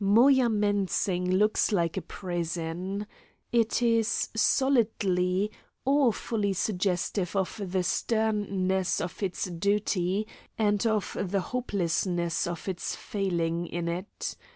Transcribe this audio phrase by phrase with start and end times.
[0.03, 3.05] Moyamensing looks like a prison.
[3.51, 5.51] It is solidly,
[5.85, 10.25] awfully suggestive of the sternness of its duty
[10.57, 14.35] and of the hopelessness of its failing in it.